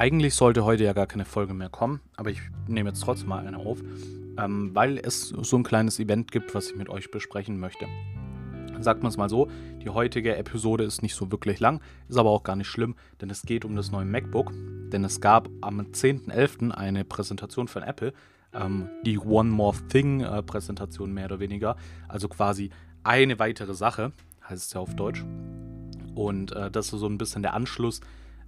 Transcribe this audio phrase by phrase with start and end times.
[0.00, 3.46] Eigentlich sollte heute ja gar keine Folge mehr kommen, aber ich nehme jetzt trotzdem mal
[3.46, 3.82] eine auf,
[4.38, 7.84] ähm, weil es so ein kleines Event gibt, was ich mit euch besprechen möchte.
[8.78, 9.50] Sagt man es mal so,
[9.84, 13.28] die heutige Episode ist nicht so wirklich lang, ist aber auch gar nicht schlimm, denn
[13.28, 14.54] es geht um das neue MacBook.
[14.90, 16.70] Denn es gab am 10.11.
[16.70, 18.14] eine Präsentation von Apple,
[18.54, 21.76] ähm, die One More Thing äh, Präsentation mehr oder weniger,
[22.08, 22.70] also quasi
[23.04, 24.12] eine weitere Sache,
[24.48, 25.26] heißt es ja auf Deutsch.
[26.14, 28.00] Und äh, das ist so ein bisschen der Anschluss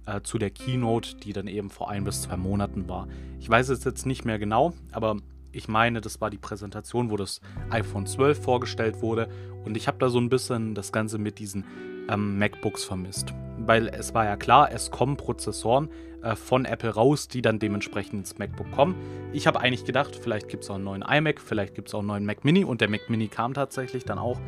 [0.05, 3.07] äh, zu der Keynote, die dann eben vor ein bis zwei Monaten war.
[3.39, 5.17] Ich weiß es jetzt nicht mehr genau, aber
[5.53, 7.39] ich meine, das war die Präsentation, wo das
[7.69, 9.29] iPhone 12 vorgestellt wurde.
[9.63, 11.63] Und ich habe da so ein bisschen das Ganze mit diesen
[12.09, 13.33] ähm, MacBooks vermisst.
[13.59, 15.89] Weil es war ja klar, es kommen Prozessoren
[16.23, 18.95] äh, von Apple raus, die dann dementsprechend ins MacBook kommen.
[19.31, 21.99] Ich habe eigentlich gedacht, vielleicht gibt es auch einen neuen iMac, vielleicht gibt es auch
[21.99, 22.65] einen neuen Mac Mini.
[22.65, 24.39] Und der Mac Mini kam tatsächlich dann auch.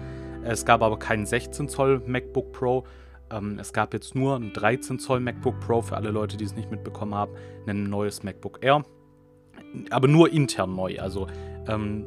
[0.44, 2.84] Es gab aber keinen 16 Zoll MacBook Pro
[3.32, 6.56] ähm, es gab jetzt nur ein 13 Zoll MacBook Pro für alle Leute, die es
[6.56, 7.34] nicht mitbekommen haben,
[7.68, 8.84] ein neues MacBook Air.
[9.90, 11.00] Aber nur intern neu.
[11.00, 11.28] Also
[11.68, 12.06] ähm,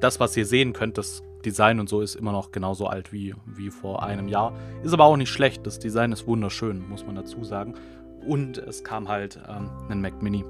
[0.00, 3.34] das, was ihr sehen könnt, das Design und so ist immer noch genauso alt wie,
[3.46, 4.52] wie vor einem Jahr.
[4.82, 5.66] Ist aber auch nicht schlecht.
[5.66, 7.74] Das Design ist wunderschön, muss man dazu sagen.
[8.26, 10.44] Und es kam halt ähm, ein Mac Mini.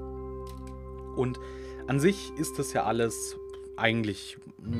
[1.15, 1.39] Und
[1.87, 3.37] an sich ist das ja alles
[3.77, 4.37] eigentlich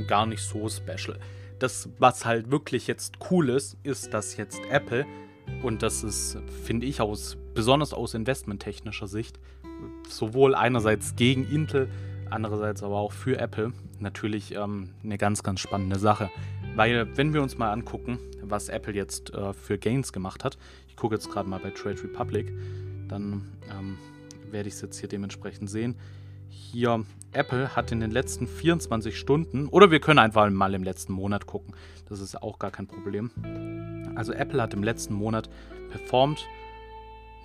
[0.07, 1.17] gar nicht so special.
[1.59, 5.05] Das, was halt wirklich jetzt cool ist, ist, dass jetzt Apple
[5.63, 9.39] und das ist, finde ich, aus, besonders aus investmenttechnischer Sicht,
[10.07, 11.89] sowohl einerseits gegen Intel,
[12.29, 16.29] andererseits aber auch für Apple natürlich ähm, eine ganz, ganz spannende Sache.
[16.75, 20.95] Weil, wenn wir uns mal angucken, was Apple jetzt äh, für Gains gemacht hat, ich
[20.95, 22.53] gucke jetzt gerade mal bei Trade Republic,
[23.07, 23.97] dann ähm,
[24.51, 25.95] werde ich es jetzt hier dementsprechend sehen.
[26.49, 31.13] Hier, Apple hat in den letzten 24 Stunden, oder wir können einfach mal im letzten
[31.13, 31.75] Monat gucken,
[32.07, 33.31] das ist auch gar kein Problem.
[34.15, 35.49] Also Apple hat im letzten Monat
[35.89, 36.45] performt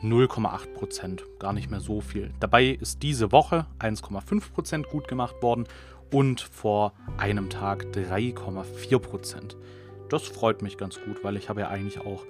[0.02, 2.32] 0,8%, gar nicht mehr so viel.
[2.40, 5.64] Dabei ist diese Woche 1,5% gut gemacht worden
[6.10, 9.56] und vor einem Tag 3,4%.
[10.08, 12.24] Das freut mich ganz gut, weil ich habe ja eigentlich auch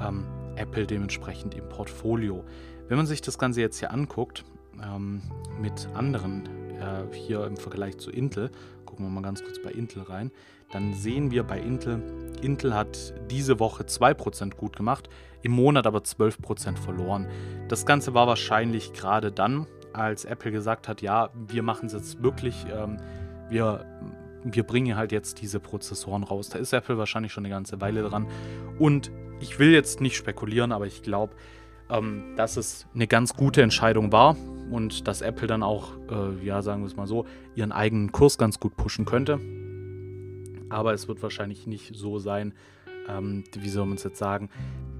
[0.00, 0.24] ähm,
[0.56, 2.44] Apple dementsprechend im Portfolio.
[2.88, 4.44] Wenn man sich das Ganze jetzt hier anguckt,
[4.84, 5.22] ähm,
[5.60, 6.48] mit anderen
[6.80, 8.50] äh, hier im Vergleich zu Intel,
[8.86, 10.30] gucken wir mal ganz kurz bei Intel rein,
[10.72, 12.02] dann sehen wir bei Intel,
[12.42, 15.08] Intel hat diese Woche 2% gut gemacht,
[15.42, 17.28] im Monat aber 12% verloren.
[17.68, 22.22] Das Ganze war wahrscheinlich gerade dann, als Apple gesagt hat, ja, wir machen es jetzt
[22.22, 22.98] wirklich, ähm,
[23.48, 23.84] wir,
[24.44, 26.48] wir bringen halt jetzt diese Prozessoren raus.
[26.50, 28.26] Da ist Apple wahrscheinlich schon eine ganze Weile dran.
[28.78, 31.34] Und ich will jetzt nicht spekulieren, aber ich glaube,
[31.90, 34.36] ähm, dass es eine ganz gute Entscheidung war
[34.70, 38.38] und dass Apple dann auch, äh, ja, sagen wir es mal so, ihren eigenen Kurs
[38.38, 39.40] ganz gut pushen könnte.
[40.68, 42.54] Aber es wird wahrscheinlich nicht so sein,
[43.08, 44.50] ähm, wie soll man es jetzt sagen,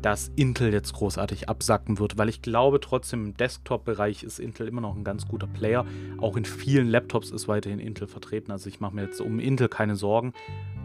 [0.03, 4.81] dass Intel jetzt großartig absacken wird, weil ich glaube trotzdem im Desktop-Bereich ist Intel immer
[4.81, 5.85] noch ein ganz guter Player.
[6.19, 9.69] Auch in vielen Laptops ist weiterhin Intel vertreten, also ich mache mir jetzt um Intel
[9.69, 10.33] keine Sorgen.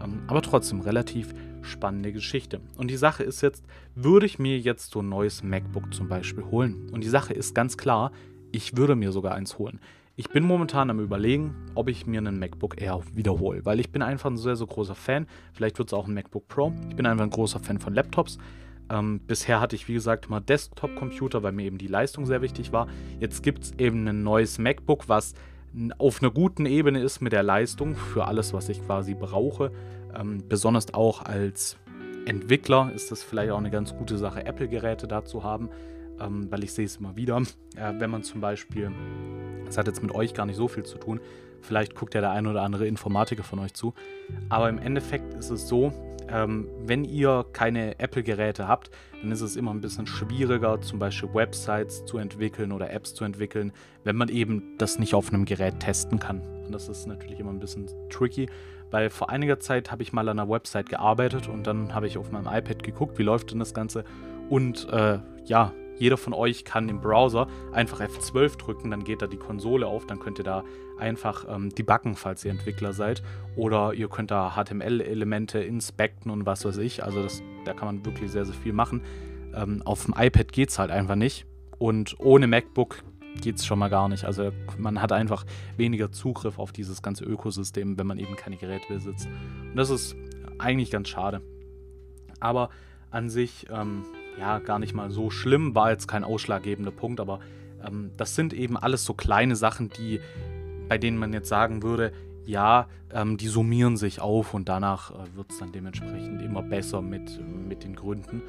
[0.02, 2.60] Ähm, aber trotzdem relativ spannende Geschichte.
[2.76, 3.64] Und die Sache ist jetzt,
[3.94, 6.90] würde ich mir jetzt so ein neues MacBook zum Beispiel holen?
[6.92, 8.12] Und die Sache ist ganz klar,
[8.52, 9.80] ich würde mir sogar eins holen.
[10.18, 14.00] Ich bin momentan am überlegen, ob ich mir einen MacBook Air wiederhole, weil ich bin
[14.00, 15.26] einfach ein sehr, sehr großer Fan.
[15.52, 16.72] Vielleicht wird es auch ein MacBook Pro.
[16.88, 18.38] Ich bin einfach ein großer Fan von Laptops.
[18.88, 22.72] Ähm, bisher hatte ich, wie gesagt, mal Desktop-Computer, weil mir eben die Leistung sehr wichtig
[22.72, 22.88] war.
[23.20, 25.34] Jetzt gibt es eben ein neues MacBook, was
[25.98, 29.70] auf einer guten Ebene ist mit der Leistung für alles, was ich quasi brauche.
[30.18, 31.76] Ähm, besonders auch als
[32.24, 35.68] Entwickler ist das vielleicht auch eine ganz gute Sache, Apple-Geräte da zu haben,
[36.20, 37.40] ähm, weil ich sehe es immer wieder.
[37.76, 38.90] Äh, wenn man zum Beispiel,
[39.64, 41.20] das hat jetzt mit euch gar nicht so viel zu tun,
[41.60, 43.94] vielleicht guckt ja der ein oder andere Informatiker von euch zu,
[44.48, 45.92] aber im Endeffekt ist es so,
[46.28, 48.90] ähm, wenn ihr keine Apple-Geräte habt,
[49.20, 53.24] dann ist es immer ein bisschen schwieriger, zum Beispiel Websites zu entwickeln oder Apps zu
[53.24, 53.72] entwickeln,
[54.04, 56.40] wenn man eben das nicht auf einem Gerät testen kann.
[56.64, 58.48] Und das ist natürlich immer ein bisschen tricky,
[58.90, 62.18] weil vor einiger Zeit habe ich mal an einer Website gearbeitet und dann habe ich
[62.18, 64.04] auf meinem iPad geguckt, wie läuft denn das Ganze.
[64.48, 69.26] Und äh, ja, jeder von euch kann im Browser einfach F12 drücken, dann geht da
[69.26, 70.64] die Konsole auf, dann könnt ihr da
[70.98, 73.22] einfach ähm, debuggen, falls ihr Entwickler seid.
[73.54, 77.04] Oder ihr könnt da HTML-Elemente inspekten und was weiß ich.
[77.04, 79.02] Also das, da kann man wirklich sehr, sehr viel machen.
[79.54, 81.46] Ähm, auf dem iPad geht es halt einfach nicht.
[81.78, 83.02] Und ohne MacBook
[83.40, 84.24] geht es schon mal gar nicht.
[84.24, 85.44] Also man hat einfach
[85.76, 89.28] weniger Zugriff auf dieses ganze Ökosystem, wenn man eben keine Geräte besitzt.
[89.62, 90.16] Und das ist
[90.58, 91.42] eigentlich ganz schade.
[92.40, 92.70] Aber
[93.10, 94.04] an sich, ähm,
[94.38, 97.40] ja, gar nicht mal so schlimm, war jetzt kein ausschlaggebender Punkt, aber
[97.86, 100.20] ähm, das sind eben alles so kleine Sachen, die,
[100.88, 102.12] bei denen man jetzt sagen würde,
[102.44, 107.02] ja, ähm, die summieren sich auf und danach äh, wird es dann dementsprechend immer besser
[107.02, 108.42] mit, mit den Gründen.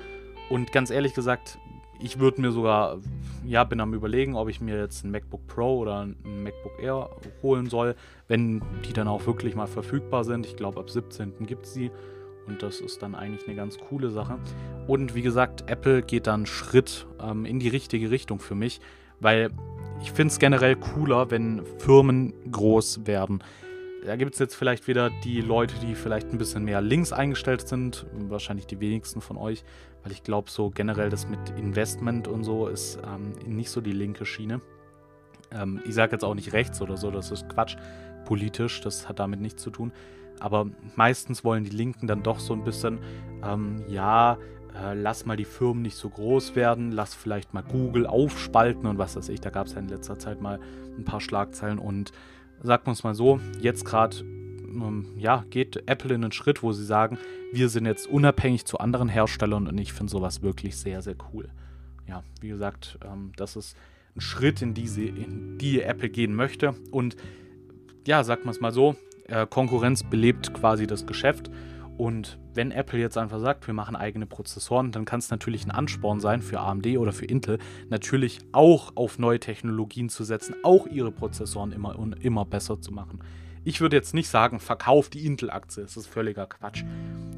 [0.49, 1.57] Und ganz ehrlich gesagt,
[1.99, 2.99] ich würde mir sogar,
[3.45, 7.09] ja, bin am überlegen, ob ich mir jetzt ein MacBook Pro oder ein MacBook Air
[7.41, 7.95] holen soll,
[8.27, 10.45] wenn die dann auch wirklich mal verfügbar sind.
[10.45, 11.45] Ich glaube, ab 17.
[11.47, 11.91] gibt es sie.
[12.47, 14.39] Und das ist dann eigentlich eine ganz coole Sache.
[14.87, 18.79] Und wie gesagt, Apple geht dann Schritt ähm, in die richtige Richtung für mich,
[19.19, 19.51] weil
[20.01, 23.43] ich finde es generell cooler, wenn Firmen groß werden.
[24.05, 27.67] Da gibt es jetzt vielleicht wieder die Leute, die vielleicht ein bisschen mehr links eingestellt
[27.67, 29.63] sind, wahrscheinlich die wenigsten von euch,
[30.03, 33.91] weil ich glaube, so generell das mit Investment und so ist ähm, nicht so die
[33.91, 34.61] linke Schiene.
[35.51, 37.75] Ähm, ich sage jetzt auch nicht rechts oder so, das ist Quatsch
[38.25, 39.91] politisch, das hat damit nichts zu tun.
[40.39, 42.99] Aber meistens wollen die Linken dann doch so ein bisschen,
[43.43, 44.37] ähm, ja,
[44.75, 48.97] äh, lass mal die Firmen nicht so groß werden, lass vielleicht mal Google aufspalten und
[48.97, 49.41] was weiß ich.
[49.41, 50.59] Da gab es ja in letzter Zeit mal
[50.97, 52.11] ein paar Schlagzeilen und
[52.61, 56.71] sagen wir es mal so, jetzt gerade ähm, ja, geht Apple in einen Schritt, wo
[56.73, 57.17] sie sagen,
[57.51, 61.49] wir sind jetzt unabhängig zu anderen Herstellern und ich finde sowas wirklich sehr, sehr cool.
[62.07, 63.75] Ja, wie gesagt, ähm, das ist
[64.15, 67.15] ein Schritt, in die, sie, in die Apple gehen möchte und
[68.05, 68.95] ja, sagt man es mal so,
[69.49, 71.49] Konkurrenz belebt quasi das Geschäft.
[71.97, 75.71] Und wenn Apple jetzt einfach sagt, wir machen eigene Prozessoren, dann kann es natürlich ein
[75.71, 77.57] Ansporn sein für AMD oder für Intel,
[77.89, 82.93] natürlich auch auf neue Technologien zu setzen, auch ihre Prozessoren immer und immer besser zu
[82.93, 83.19] machen.
[83.63, 86.83] Ich würde jetzt nicht sagen, verkauft die Intel-Aktie, das ist völliger Quatsch.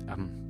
[0.10, 0.49] Ähm,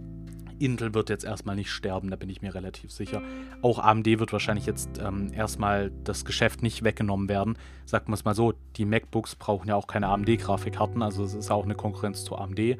[0.60, 3.22] Intel wird jetzt erstmal nicht sterben, da bin ich mir relativ sicher.
[3.62, 7.58] Auch AMD wird wahrscheinlich jetzt ähm, erstmal das Geschäft nicht weggenommen werden.
[7.86, 11.52] Sagen wir es mal so, die MacBooks brauchen ja auch keine AMD-Grafikkarten, also es ist
[11.52, 12.78] auch eine Konkurrenz zu AMD.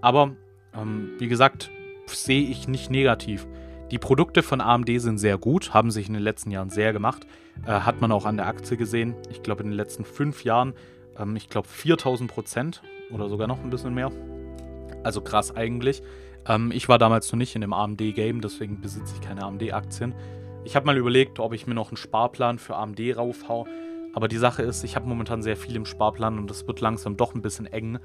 [0.00, 0.32] Aber
[0.74, 1.70] ähm, wie gesagt,
[2.06, 3.46] sehe ich nicht negativ.
[3.90, 7.26] Die Produkte von AMD sind sehr gut, haben sich in den letzten Jahren sehr gemacht.
[7.66, 9.14] Äh, hat man auch an der Aktie gesehen.
[9.30, 10.72] Ich glaube, in den letzten fünf Jahren,
[11.18, 14.10] ähm, ich glaube, 4000 Prozent oder sogar noch ein bisschen mehr.
[15.02, 16.02] Also krass eigentlich.
[16.46, 20.14] Ähm, ich war damals noch nicht in dem AMD-Game, deswegen besitze ich keine AMD-Aktien.
[20.64, 23.66] Ich habe mal überlegt, ob ich mir noch einen Sparplan für AMD raufhau.
[24.14, 27.16] Aber die Sache ist, ich habe momentan sehr viel im Sparplan und das wird langsam
[27.16, 27.98] doch ein bisschen eng,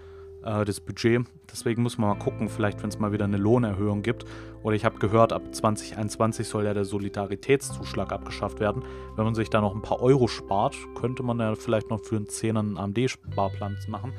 [0.44, 1.26] äh, das Budget.
[1.52, 4.26] Deswegen muss man mal gucken, vielleicht wenn es mal wieder eine Lohnerhöhung gibt.
[4.64, 8.84] Oder ich habe gehört, ab 2021 soll ja der Solidaritätszuschlag abgeschafft werden.
[9.16, 12.16] Wenn man sich da noch ein paar Euro spart, könnte man ja vielleicht noch für
[12.16, 14.14] einen Zehner einen AMD-Sparplan machen.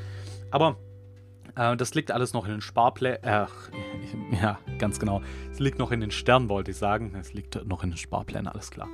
[0.51, 0.77] Aber
[1.59, 3.23] äh, das liegt alles noch in den Sparplänen.
[3.23, 3.47] Äh,
[4.43, 5.21] ja, ganz genau.
[5.51, 7.15] Es liegt noch in den Sternen, wollte ich sagen.
[7.21, 8.89] Es liegt noch in den Sparplänen, alles klar.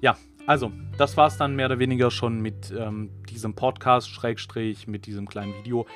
[0.00, 0.16] Ja,
[0.46, 5.06] also, das war es dann mehr oder weniger schon mit ähm, diesem Podcast, Schrägstrich, mit
[5.06, 5.86] diesem kleinen Video.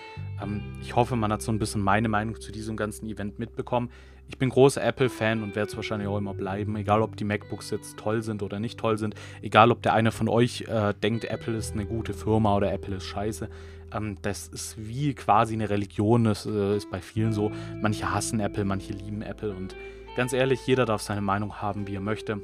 [0.43, 3.91] Ähm, ich hoffe, man hat so ein bisschen meine Meinung zu diesem ganzen Event mitbekommen.
[4.27, 7.71] Ich bin großer Apple-Fan und werde es wahrscheinlich auch immer bleiben, egal ob die MacBooks
[7.71, 11.25] jetzt toll sind oder nicht toll sind, egal ob der eine von euch äh, denkt,
[11.25, 13.49] Apple ist eine gute Firma oder Apple ist scheiße.
[13.93, 17.51] Ähm, das ist wie quasi eine Religion, das äh, ist bei vielen so.
[17.81, 19.77] Manche hassen Apple, manche lieben Apple und
[20.17, 22.41] ganz ehrlich, jeder darf seine Meinung haben, wie er möchte.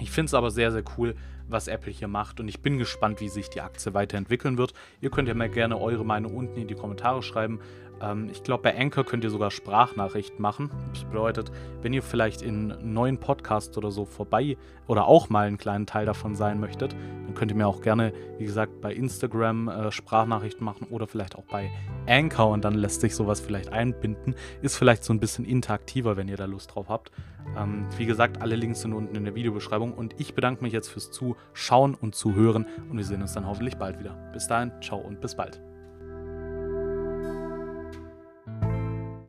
[0.00, 1.14] Ich finde es aber sehr, sehr cool,
[1.48, 4.74] was Apple hier macht und ich bin gespannt, wie sich die Aktie weiterentwickeln wird.
[5.00, 7.60] Ihr könnt ja mal gerne eure Meinung unten in die Kommentare schreiben.
[8.00, 10.70] Ähm, ich glaube, bei Anchor könnt ihr sogar Sprachnachrichten machen.
[10.92, 11.50] Das bedeutet,
[11.82, 14.56] wenn ihr vielleicht in neuen Podcasts oder so vorbei
[14.86, 16.94] oder auch mal einen kleinen Teil davon sein möchtet,
[17.26, 21.36] dann könnt ihr mir auch gerne, wie gesagt, bei Instagram äh, Sprachnachrichten machen oder vielleicht
[21.36, 21.70] auch bei
[22.06, 24.34] Anchor und dann lässt sich sowas vielleicht einbinden.
[24.62, 27.10] Ist vielleicht so ein bisschen interaktiver, wenn ihr da Lust drauf habt.
[27.56, 30.88] Ähm, wie gesagt, alle Links sind unten in der Videobeschreibung und ich bedanke mich jetzt
[30.88, 34.14] fürs Zuschauen und Zuhören und wir sehen uns dann hoffentlich bald wieder.
[34.32, 35.67] Bis dahin, ciao und bis bald.